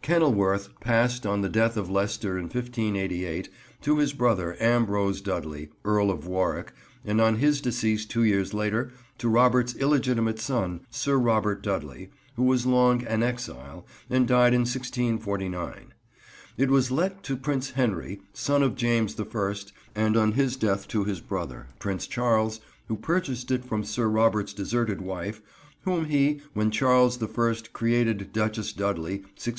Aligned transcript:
Kenilworth 0.00 0.70
passed 0.80 1.26
on 1.26 1.42
the 1.42 1.48
death 1.50 1.76
of 1.76 1.90
Leicester 1.90 2.38
in 2.38 2.44
1588, 2.44 3.50
to 3.82 3.98
his 3.98 4.14
brother, 4.14 4.56
Ambrose 4.58 5.20
Dudley, 5.20 5.68
Earl 5.84 6.10
of 6.10 6.26
Warwick, 6.26 6.72
and 7.04 7.20
on 7.20 7.36
his 7.36 7.60
decease, 7.60 8.06
two 8.06 8.24
years 8.24 8.54
later, 8.54 8.92
to 9.18 9.28
Robert's 9.28 9.76
illegitimate 9.76 10.38
son, 10.38 10.80
Sir 10.88 11.18
Robert 11.18 11.62
Dudley, 11.62 12.08
who 12.36 12.44
was 12.44 12.64
long 12.64 13.04
an 13.06 13.22
exile, 13.22 13.84
and 14.08 14.26
died 14.26 14.54
in 14.54 14.62
1649. 14.62 15.92
It 16.56 16.70
was 16.70 16.90
let 16.90 17.22
to 17.24 17.36
Prince 17.36 17.72
Henry, 17.72 18.22
son 18.32 18.62
of 18.62 18.76
James 18.76 19.16
the 19.16 19.26
First, 19.26 19.74
and 19.94 20.16
on 20.16 20.32
his 20.32 20.56
death 20.56 20.88
to 20.88 21.04
his 21.04 21.20
brother, 21.20 21.66
Prince 21.78 22.06
Charles, 22.06 22.58
who 22.88 22.96
purchased 22.96 23.50
it 23.50 23.66
from 23.66 23.84
Sir 23.84 24.08
Robert's 24.08 24.54
deserted 24.54 25.02
wife, 25.02 25.42
whom 25.82 26.06
he, 26.06 26.40
when 26.54 26.70
Charles 26.70 27.18
the 27.18 27.28
First, 27.28 27.74
created 27.74 28.32
Duchess 28.32 28.72
Dudley, 28.72 29.16
1645. 29.36 29.52